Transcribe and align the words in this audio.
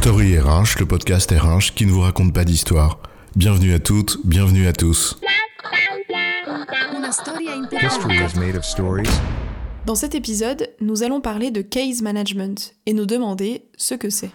Story 0.00 0.38
RH, 0.38 0.78
le 0.78 0.86
podcast 0.86 1.30
RH 1.30 1.74
qui 1.74 1.84
ne 1.84 1.90
vous 1.92 2.00
raconte 2.00 2.32
pas 2.32 2.46
d'histoire. 2.46 3.00
Bienvenue 3.36 3.74
à 3.74 3.78
toutes, 3.78 4.16
bienvenue 4.24 4.66
à 4.66 4.72
tous. 4.72 5.20
Dans 9.84 9.94
cet 9.94 10.14
épisode, 10.14 10.70
nous 10.80 11.02
allons 11.02 11.20
parler 11.20 11.50
de 11.50 11.60
case 11.60 12.00
management 12.00 12.74
et 12.86 12.94
nous 12.94 13.04
demander 13.04 13.66
ce 13.76 13.94
que 13.94 14.08
c'est. 14.08 14.30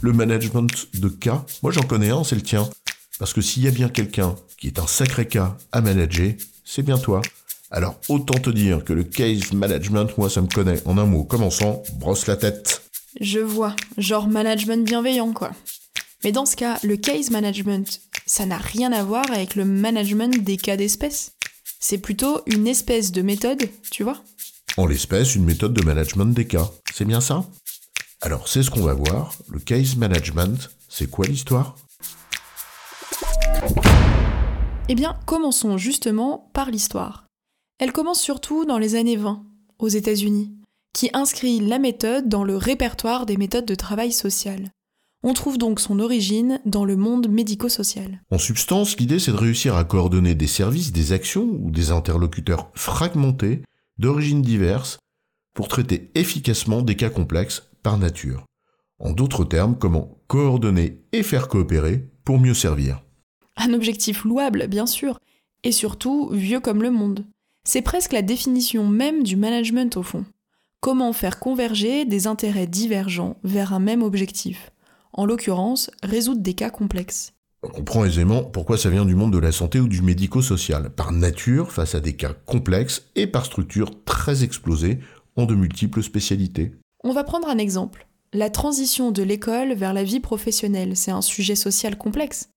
Le 0.00 0.12
management 0.12 0.88
de 0.94 1.08
cas, 1.08 1.44
moi 1.62 1.70
j'en 1.70 1.82
connais 1.82 2.10
un, 2.10 2.24
c'est 2.24 2.34
le 2.34 2.42
tien. 2.42 2.68
Parce 3.20 3.32
que 3.32 3.42
s'il 3.42 3.62
y 3.62 3.68
a 3.68 3.70
bien 3.70 3.88
quelqu'un 3.88 4.34
qui 4.58 4.66
est 4.66 4.80
un 4.80 4.88
sacré 4.88 5.28
cas 5.28 5.56
à 5.70 5.80
manager, 5.80 6.32
c'est 6.64 6.82
bien 6.82 6.98
toi. 6.98 7.22
Alors 7.70 7.96
autant 8.08 8.38
te 8.38 8.50
dire 8.50 8.84
que 8.84 8.92
le 8.92 9.04
case 9.04 9.52
management, 9.52 10.16
moi 10.18 10.30
ça 10.30 10.40
me 10.40 10.46
connaît. 10.46 10.80
En 10.86 10.98
un 10.98 11.06
mot, 11.06 11.24
commençons, 11.24 11.82
brosse 11.94 12.26
la 12.26 12.36
tête. 12.36 12.82
Je 13.20 13.40
vois, 13.40 13.74
genre 13.98 14.28
management 14.28 14.84
bienveillant 14.84 15.32
quoi. 15.32 15.50
Mais 16.24 16.32
dans 16.32 16.46
ce 16.46 16.56
cas, 16.56 16.78
le 16.82 16.96
case 16.96 17.30
management, 17.30 18.00
ça 18.26 18.46
n'a 18.46 18.56
rien 18.56 18.92
à 18.92 19.02
voir 19.02 19.24
avec 19.30 19.54
le 19.54 19.64
management 19.64 20.42
des 20.42 20.56
cas 20.56 20.76
d'espèces. 20.76 21.32
C'est 21.80 21.98
plutôt 21.98 22.40
une 22.46 22.66
espèce 22.66 23.12
de 23.12 23.22
méthode, 23.22 23.68
tu 23.90 24.02
vois 24.02 24.22
En 24.76 24.86
l'espèce, 24.86 25.34
une 25.34 25.44
méthode 25.44 25.74
de 25.74 25.84
management 25.84 26.26
des 26.34 26.46
cas. 26.46 26.70
C'est 26.92 27.04
bien 27.04 27.20
ça? 27.20 27.44
Alors 28.22 28.48
c'est 28.48 28.62
ce 28.62 28.70
qu'on 28.70 28.82
va 28.82 28.94
voir. 28.94 29.34
Le 29.50 29.58
case 29.58 29.96
management, 29.96 30.70
c'est 30.88 31.10
quoi 31.10 31.26
l'histoire? 31.26 31.76
Eh 34.88 34.94
bien, 34.94 35.18
commençons 35.26 35.78
justement 35.78 36.50
par 36.52 36.70
l'histoire. 36.70 37.25
Elle 37.78 37.92
commence 37.92 38.22
surtout 38.22 38.64
dans 38.64 38.78
les 38.78 38.94
années 38.94 39.16
20, 39.16 39.44
aux 39.78 39.88
États-Unis, 39.88 40.50
qui 40.94 41.10
inscrit 41.12 41.60
la 41.60 41.78
méthode 41.78 42.26
dans 42.26 42.42
le 42.42 42.56
répertoire 42.56 43.26
des 43.26 43.36
méthodes 43.36 43.66
de 43.66 43.74
travail 43.74 44.12
social. 44.12 44.70
On 45.22 45.34
trouve 45.34 45.58
donc 45.58 45.78
son 45.78 46.00
origine 46.00 46.58
dans 46.64 46.86
le 46.86 46.96
monde 46.96 47.28
médico-social. 47.28 48.22
En 48.30 48.38
substance, 48.38 48.96
l'idée 48.96 49.18
c'est 49.18 49.32
de 49.32 49.36
réussir 49.36 49.76
à 49.76 49.84
coordonner 49.84 50.34
des 50.34 50.46
services, 50.46 50.90
des 50.90 51.12
actions 51.12 51.44
ou 51.44 51.70
des 51.70 51.90
interlocuteurs 51.90 52.70
fragmentés, 52.74 53.60
d'origines 53.98 54.42
diverses, 54.42 54.98
pour 55.52 55.68
traiter 55.68 56.10
efficacement 56.14 56.80
des 56.80 56.96
cas 56.96 57.10
complexes 57.10 57.68
par 57.82 57.98
nature. 57.98 58.46
En 58.98 59.12
d'autres 59.12 59.44
termes, 59.44 59.76
comment 59.76 60.16
coordonner 60.28 61.02
et 61.12 61.22
faire 61.22 61.48
coopérer 61.48 62.08
pour 62.24 62.40
mieux 62.40 62.54
servir. 62.54 63.02
Un 63.58 63.74
objectif 63.74 64.24
louable, 64.24 64.66
bien 64.66 64.86
sûr, 64.86 65.18
et 65.62 65.72
surtout 65.72 66.30
vieux 66.32 66.60
comme 66.60 66.82
le 66.82 66.90
monde. 66.90 67.26
C'est 67.68 67.82
presque 67.82 68.12
la 68.12 68.22
définition 68.22 68.86
même 68.86 69.24
du 69.24 69.34
management 69.34 69.96
au 69.96 70.04
fond. 70.04 70.24
Comment 70.78 71.12
faire 71.12 71.40
converger 71.40 72.04
des 72.04 72.28
intérêts 72.28 72.68
divergents 72.68 73.38
vers 73.42 73.72
un 73.72 73.80
même 73.80 74.04
objectif 74.04 74.70
En 75.12 75.26
l'occurrence, 75.26 75.90
résoudre 76.04 76.42
des 76.42 76.54
cas 76.54 76.70
complexes. 76.70 77.32
On 77.64 77.68
comprend 77.68 78.04
aisément 78.04 78.44
pourquoi 78.44 78.78
ça 78.78 78.88
vient 78.88 79.04
du 79.04 79.16
monde 79.16 79.32
de 79.32 79.38
la 79.38 79.50
santé 79.50 79.80
ou 79.80 79.88
du 79.88 80.00
médico-social, 80.00 80.90
par 80.90 81.10
nature 81.10 81.72
face 81.72 81.96
à 81.96 82.00
des 82.00 82.14
cas 82.14 82.34
complexes 82.46 83.06
et 83.16 83.26
par 83.26 83.44
structure 83.44 84.04
très 84.04 84.44
explosée 84.44 85.00
en 85.34 85.44
de 85.44 85.56
multiples 85.56 86.04
spécialités. 86.04 86.70
On 87.02 87.12
va 87.12 87.24
prendre 87.24 87.48
un 87.48 87.58
exemple. 87.58 88.06
La 88.32 88.48
transition 88.48 89.10
de 89.10 89.24
l'école 89.24 89.72
vers 89.72 89.92
la 89.92 90.04
vie 90.04 90.20
professionnelle, 90.20 90.96
c'est 90.96 91.10
un 91.10 91.20
sujet 91.20 91.56
social 91.56 91.98
complexe. 91.98 92.48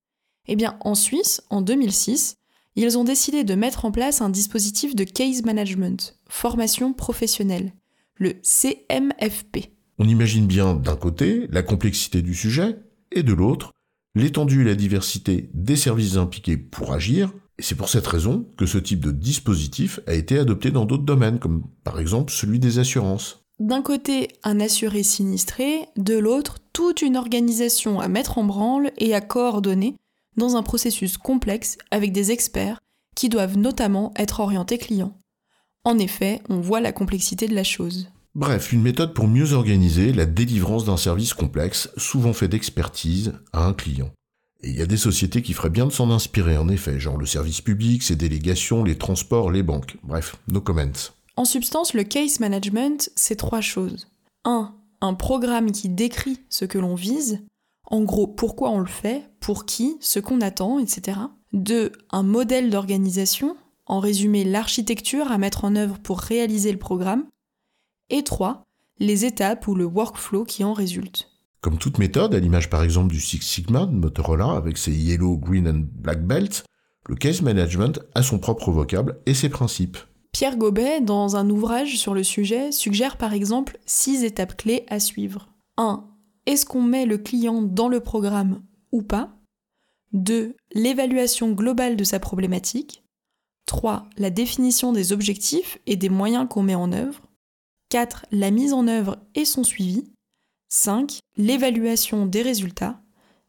Eh 0.47 0.55
bien, 0.55 0.77
en 0.81 0.93
Suisse, 0.93 1.41
en 1.49 1.63
2006, 1.63 2.35
ils 2.75 2.97
ont 2.97 3.03
décidé 3.03 3.43
de 3.43 3.55
mettre 3.55 3.85
en 3.85 3.91
place 3.91 4.21
un 4.21 4.29
dispositif 4.29 4.95
de 4.95 5.03
case 5.03 5.43
management, 5.43 6.17
formation 6.27 6.93
professionnelle, 6.93 7.73
le 8.15 8.33
CMFP. 8.41 9.71
On 9.97 10.07
imagine 10.07 10.47
bien 10.47 10.75
d'un 10.75 10.95
côté 10.95 11.47
la 11.51 11.63
complexité 11.63 12.21
du 12.21 12.33
sujet 12.33 12.77
et 13.11 13.23
de 13.23 13.33
l'autre 13.33 13.73
l'étendue 14.15 14.61
et 14.61 14.65
la 14.65 14.75
diversité 14.75 15.49
des 15.53 15.75
services 15.75 16.17
impliqués 16.17 16.57
pour 16.57 16.93
agir, 16.93 17.31
et 17.57 17.61
c'est 17.61 17.75
pour 17.75 17.89
cette 17.89 18.07
raison 18.07 18.47
que 18.57 18.65
ce 18.65 18.77
type 18.77 19.03
de 19.03 19.11
dispositif 19.11 19.99
a 20.07 20.13
été 20.13 20.39
adopté 20.39 20.71
dans 20.71 20.85
d'autres 20.85 21.03
domaines, 21.03 21.39
comme 21.39 21.63
par 21.83 21.99
exemple 21.99 22.31
celui 22.31 22.59
des 22.59 22.79
assurances. 22.79 23.43
D'un 23.59 23.81
côté, 23.81 24.29
un 24.43 24.61
assuré 24.61 25.03
sinistré, 25.03 25.81
de 25.97 26.17
l'autre, 26.17 26.57
toute 26.71 27.01
une 27.01 27.17
organisation 27.17 27.99
à 27.99 28.07
mettre 28.07 28.37
en 28.37 28.45
branle 28.45 28.91
et 28.97 29.13
à 29.13 29.19
coordonner 29.19 29.95
dans 30.39 30.55
un 30.55 30.63
processus 30.63 31.19
complexe 31.19 31.77
avec 31.91 32.11
des 32.11 32.31
experts 32.31 32.79
qui 33.15 33.29
doivent 33.29 33.57
notamment 33.57 34.11
être 34.15 34.39
orientés 34.39 34.79
clients. 34.79 35.15
En 35.83 35.99
effet, 35.99 36.41
on 36.49 36.59
voit 36.59 36.81
la 36.81 36.91
complexité 36.91 37.47
de 37.47 37.53
la 37.53 37.63
chose. 37.63 38.09
Bref, 38.35 38.71
une 38.71 38.81
méthode 38.81 39.13
pour 39.13 39.27
mieux 39.27 39.53
organiser 39.53 40.13
la 40.13 40.25
délivrance 40.25 40.85
d'un 40.85 40.97
service 40.97 41.33
complexe, 41.33 41.89
souvent 41.97 42.33
fait 42.33 42.47
d'expertise, 42.47 43.33
à 43.53 43.65
un 43.65 43.73
client. 43.73 44.11
Et 44.61 44.69
il 44.69 44.77
y 44.77 44.81
a 44.81 44.85
des 44.85 44.97
sociétés 44.97 45.41
qui 45.41 45.53
feraient 45.53 45.69
bien 45.69 45.85
de 45.85 45.91
s'en 45.91 46.11
inspirer, 46.11 46.57
en 46.57 46.69
effet, 46.69 46.99
genre 46.99 47.17
le 47.17 47.25
service 47.25 47.61
public, 47.61 48.03
ses 48.03 48.15
délégations, 48.15 48.83
les 48.83 48.97
transports, 48.97 49.51
les 49.51 49.63
banques. 49.63 49.97
Bref, 50.03 50.35
no 50.47 50.61
comments. 50.61 51.11
En 51.37 51.45
substance, 51.45 51.93
le 51.93 52.03
case 52.03 52.39
management, 52.39 53.09
c'est 53.15 53.37
trois 53.37 53.61
choses. 53.61 54.07
1. 54.43 54.75
Un 55.01 55.13
programme 55.13 55.71
qui 55.71 55.87
décrit 55.87 56.39
ce 56.49 56.65
que 56.65 56.77
l'on 56.77 56.95
vise. 56.95 57.41
En 57.89 58.01
gros, 58.01 58.27
pourquoi 58.27 58.69
on 58.69 58.79
le 58.79 58.85
fait, 58.85 59.29
pour 59.39 59.65
qui, 59.65 59.97
ce 59.99 60.19
qu'on 60.19 60.41
attend, 60.41 60.79
etc. 60.79 61.17
2. 61.53 61.91
Un 62.11 62.23
modèle 62.23 62.69
d'organisation, 62.69 63.57
en 63.87 63.99
résumé 63.99 64.43
l'architecture 64.43 65.31
à 65.31 65.39
mettre 65.39 65.65
en 65.65 65.75
œuvre 65.75 65.97
pour 65.97 66.19
réaliser 66.19 66.71
le 66.71 66.77
programme. 66.77 67.25
Et 68.09 68.23
3. 68.23 68.63
Les 68.99 69.25
étapes 69.25 69.67
ou 69.67 69.75
le 69.75 69.85
workflow 69.85 70.43
qui 70.43 70.63
en 70.63 70.73
résulte. 70.73 71.29
Comme 71.61 71.77
toute 71.77 71.97
méthode, 71.97 72.35
à 72.35 72.39
l'image 72.39 72.69
par 72.69 72.83
exemple 72.83 73.11
du 73.11 73.19
Six 73.19 73.41
Sigma 73.41 73.85
de 73.85 73.91
Motorola 73.91 74.51
avec 74.51 74.77
ses 74.77 74.93
Yellow, 74.93 75.37
Green 75.37 75.67
and 75.67 75.87
Black 75.93 76.25
Belts, 76.25 76.63
le 77.07 77.15
case 77.15 77.41
management 77.41 77.99
a 78.13 78.21
son 78.21 78.39
propre 78.39 78.71
vocable 78.71 79.19
et 79.25 79.33
ses 79.33 79.49
principes. 79.49 79.97
Pierre 80.31 80.57
Gobet, 80.57 81.01
dans 81.01 81.35
un 81.35 81.49
ouvrage 81.49 81.97
sur 81.97 82.13
le 82.13 82.23
sujet, 82.23 82.71
suggère 82.71 83.17
par 83.17 83.33
exemple 83.33 83.79
six 83.85 84.23
étapes 84.23 84.55
clés 84.55 84.85
à 84.89 84.99
suivre. 84.99 85.49
1. 85.77 86.05
Est-ce 86.49 86.65
qu'on 86.65 86.81
met 86.81 87.05
le 87.05 87.19
client 87.19 87.61
dans 87.61 87.89
le 87.89 87.99
programme 87.99 88.63
ou 88.91 89.03
pas? 89.03 89.37
2. 90.13 90.55
L'évaluation 90.73 91.51
globale 91.51 91.95
de 91.95 92.03
sa 92.03 92.19
problématique. 92.19 93.03
3. 93.67 94.09
La 94.17 94.31
définition 94.31 94.91
des 94.91 95.13
objectifs 95.13 95.77
et 95.85 95.95
des 95.95 96.09
moyens 96.09 96.47
qu'on 96.49 96.63
met 96.63 96.73
en 96.73 96.91
œuvre. 96.91 97.21
4. 97.89 98.25
La 98.31 98.49
mise 98.49 98.73
en 98.73 98.87
œuvre 98.87 99.19
et 99.35 99.45
son 99.45 99.63
suivi. 99.63 100.05
5. 100.69 101.19
L'évaluation 101.37 102.25
des 102.25 102.41
résultats. 102.41 102.99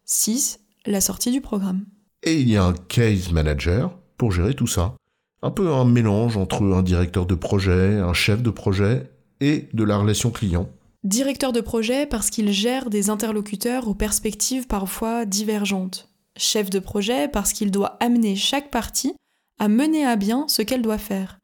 6. 0.04 0.60
La 0.84 1.00
sortie 1.00 1.30
du 1.30 1.40
programme. 1.40 1.86
Et 2.22 2.38
il 2.38 2.50
y 2.50 2.58
a 2.58 2.64
un 2.64 2.74
case 2.74 3.32
manager 3.32 3.98
pour 4.18 4.30
gérer 4.30 4.52
tout 4.52 4.66
ça. 4.66 4.94
Un 5.40 5.50
peu 5.50 5.72
un 5.72 5.86
mélange 5.86 6.36
entre 6.36 6.64
un 6.64 6.82
directeur 6.82 7.24
de 7.24 7.34
projet, 7.34 7.96
un 7.96 8.12
chef 8.12 8.42
de 8.42 8.50
projet 8.50 9.10
et 9.40 9.70
de 9.72 9.84
la 9.84 9.96
relation 9.96 10.30
client. 10.30 10.68
Directeur 11.04 11.52
de 11.52 11.62
projet 11.62 12.04
parce 12.04 12.28
qu'il 12.28 12.52
gère 12.52 12.90
des 12.90 13.08
interlocuteurs 13.08 13.88
aux 13.88 13.94
perspectives 13.94 14.66
parfois 14.66 15.24
divergentes. 15.24 16.10
Chef 16.36 16.68
de 16.68 16.78
projet 16.78 17.26
parce 17.26 17.54
qu'il 17.54 17.70
doit 17.70 17.96
amener 18.00 18.36
chaque 18.36 18.70
partie 18.70 19.14
à 19.58 19.68
mener 19.68 20.04
à 20.04 20.16
bien 20.16 20.44
ce 20.46 20.60
qu'elle 20.60 20.82
doit 20.82 20.98
faire. 20.98 21.38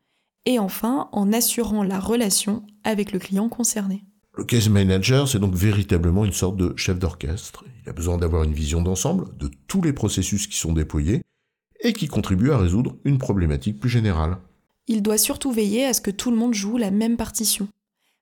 Et 0.45 0.59
enfin, 0.59 1.09
en 1.13 1.33
assurant 1.33 1.83
la 1.83 1.99
relation 1.99 2.67
avec 2.85 3.13
le 3.13 3.19
client 3.19 3.49
concerné. 3.49 4.05
Le 4.37 4.45
case 4.45 4.69
manager, 4.69 5.27
c'est 5.27 5.39
donc 5.39 5.55
véritablement 5.55 6.27
une 6.27 6.35
sorte 6.35 6.59
de 6.59 6.75
chef 6.77 6.99
d'orchestre. 6.99 7.65
Il 7.83 7.89
a 7.89 7.95
besoin 7.95 8.19
d'avoir 8.19 8.43
une 8.43 8.53
vision 8.53 8.83
d'ensemble 8.83 9.35
de 9.39 9.51
tous 9.69 9.81
les 9.81 9.95
processus 9.95 10.47
qui 10.47 10.59
sont 10.59 10.75
déployés 10.75 11.23
et 11.81 11.95
qui 11.95 12.09
contribuent 12.09 12.51
à 12.51 12.59
résoudre 12.59 12.97
une 13.05 13.17
problématique 13.17 13.81
plus 13.81 13.89
générale. 13.89 14.37
Il 14.87 15.01
doit 15.01 15.17
surtout 15.17 15.51
veiller 15.51 15.87
à 15.87 15.95
ce 15.95 16.03
que 16.03 16.11
tout 16.11 16.31
le 16.31 16.37
monde 16.37 16.53
joue 16.53 16.77
la 16.77 16.91
même 16.91 17.17
partition. 17.17 17.69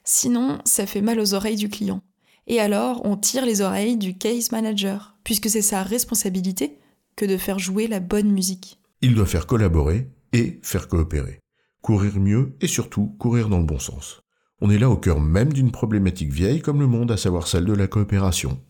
Sinon, 0.04 0.58
ça 0.64 0.86
fait 0.86 1.00
mal 1.00 1.18
aux 1.18 1.34
oreilles 1.34 1.56
du 1.56 1.68
client. 1.68 2.02
Et 2.46 2.60
alors, 2.60 3.04
on 3.04 3.16
tire 3.16 3.46
les 3.46 3.62
oreilles 3.62 3.96
du 3.96 4.18
case 4.18 4.52
manager, 4.52 5.16
puisque 5.24 5.48
c'est 5.48 5.62
sa 5.62 5.82
responsabilité 5.82 6.78
que 7.16 7.24
de 7.24 7.38
faire 7.38 7.58
jouer 7.58 7.86
la 7.86 8.00
bonne 8.00 8.30
musique. 8.30 8.80
Il 9.00 9.14
doit 9.14 9.26
faire 9.26 9.46
collaborer 9.46 10.10
et 10.32 10.60
faire 10.62 10.88
coopérer. 10.88 11.40
Courir 11.80 12.18
mieux 12.18 12.56
et 12.60 12.66
surtout 12.66 13.06
courir 13.18 13.48
dans 13.48 13.58
le 13.58 13.64
bon 13.64 13.78
sens. 13.78 14.20
On 14.60 14.70
est 14.70 14.78
là 14.78 14.90
au 14.90 14.96
cœur 14.96 15.20
même 15.20 15.52
d'une 15.52 15.72
problématique 15.72 16.32
vieille 16.32 16.60
comme 16.60 16.80
le 16.80 16.86
monde, 16.86 17.10
à 17.10 17.16
savoir 17.16 17.46
celle 17.46 17.64
de 17.64 17.72
la 17.72 17.86
coopération. 17.86 18.60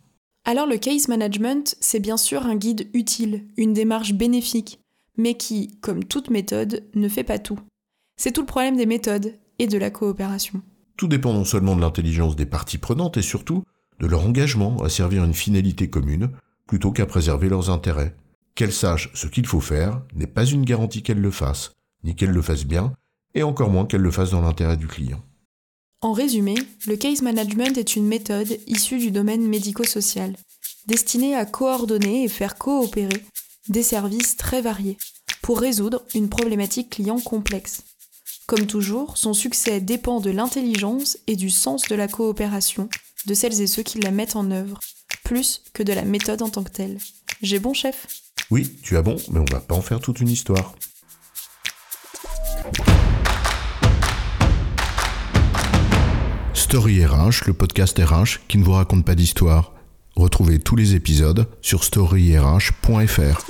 Alors 0.45 0.67
le 0.67 0.77
case 0.77 1.09
management, 1.09 1.77
c'est 1.81 2.01
bien 2.01 2.17
sûr 2.17 2.47
un 2.47 2.57
guide 2.57 2.89
utile, 2.93 3.47
une 3.57 3.73
démarche 3.73 4.13
bénéfique, 4.13 4.81
mais 5.17 5.35
qui, 5.35 5.79
comme 5.81 6.05
toute 6.05 6.31
méthode, 6.31 6.85
ne 6.95 7.09
fait 7.09 7.25
pas 7.25 7.39
tout. 7.39 7.59
C'est 8.17 8.33
tout 8.33 8.43
le 8.43 8.47
problème 8.47 8.77
des 8.77 8.87
méthodes 8.87 9.35
et 9.59 9.67
de 9.67 9.79
la 9.79 9.91
coopération. 9.91 10.63
Tout 10.97 11.09
dépend 11.09 11.33
non 11.33 11.45
seulement 11.45 11.75
de 11.75 11.81
l'intelligence 11.81 12.37
des 12.37 12.47
parties 12.47 12.79
prenantes 12.79 13.17
et 13.17 13.23
surtout 13.23 13.65
de 14.01 14.07
leur 14.07 14.25
engagement 14.25 14.83
à 14.83 14.89
servir 14.89 15.25
une 15.25 15.35
finalité 15.35 15.89
commune 15.89 16.31
plutôt 16.67 16.93
qu'à 16.93 17.07
préserver 17.07 17.49
leurs 17.49 17.71
intérêts. 17.71 18.15
Qu'elles 18.55 18.73
sachent 18.73 19.11
ce 19.15 19.27
qu'il 19.27 19.47
faut 19.47 19.61
faire 19.61 20.03
n'est 20.15 20.27
pas 20.27 20.45
une 20.45 20.65
garantie 20.65 21.03
qu'elles 21.03 21.21
le 21.21 21.31
fassent, 21.31 21.73
ni 22.05 22.15
qu'elles 22.15 22.31
le 22.31 22.43
fassent 22.43 22.67
bien, 22.67 22.95
et 23.35 23.43
encore 23.43 23.71
moins 23.71 23.87
qu'elles 23.87 24.01
le 24.01 24.11
fassent 24.11 24.31
dans 24.31 24.41
l'intérêt 24.41 24.77
du 24.77 24.87
client. 24.87 25.21
En 26.01 26.13
résumé, 26.13 26.55
le 26.87 26.97
case 26.97 27.23
management 27.23 27.77
est 27.79 27.97
une 27.97 28.07
méthode 28.07 28.59
issue 28.67 28.99
du 28.99 29.11
domaine 29.11 29.49
médico-social, 29.49 30.37
destinée 30.87 31.35
à 31.35 31.47
coordonner 31.47 32.25
et 32.25 32.29
faire 32.29 32.57
coopérer 32.57 33.25
des 33.69 33.83
services 33.83 34.37
très 34.37 34.61
variés 34.61 34.99
pour 35.43 35.59
résoudre 35.59 36.05
une 36.15 36.29
problématique 36.29 36.91
client 36.91 37.19
complexe. 37.19 37.83
Comme 38.47 38.67
toujours, 38.67 39.17
son 39.17 39.33
succès 39.33 39.81
dépend 39.81 40.21
de 40.21 40.31
l'intelligence 40.31 41.17
et 41.27 41.35
du 41.35 41.49
sens 41.49 41.83
de 41.89 41.95
la 41.95 42.09
coopération 42.09 42.91
de 43.27 43.33
celles 43.33 43.63
et 43.63 43.67
ceux 43.67 43.83
qui 43.83 43.99
la 44.01 44.11
mettent 44.11 44.37
en 44.37 44.51
œuvre, 44.51 44.79
plus 45.25 45.63
que 45.73 45.83
de 45.83 45.95
la 45.95 46.05
méthode 46.05 46.43
en 46.43 46.51
tant 46.51 46.63
que 46.63 46.71
telle. 46.71 46.99
J'ai 47.41 47.59
bon 47.59 47.73
chef? 47.73 48.07
Oui, 48.51 48.77
tu 48.83 48.99
as 48.99 49.03
bon, 49.03 49.17
mais 49.31 49.41
on 49.41 49.47
va 49.51 49.61
pas 49.61 49.75
en 49.75 49.81
faire 49.81 50.01
toute 50.01 50.21
une 50.21 50.29
histoire. 50.29 50.75
Story 56.53 57.07
RH, 57.07 57.47
le 57.47 57.55
podcast 57.55 57.99
RH 57.99 58.47
qui 58.47 58.59
ne 58.59 58.65
vous 58.65 58.73
raconte 58.73 59.07
pas 59.07 59.15
d'histoire. 59.15 59.73
Retrouvez 60.17 60.59
tous 60.59 60.77
les 60.77 60.95
épisodes 60.95 61.49
sur 61.63 61.83
storyrh.fr. 61.83 63.45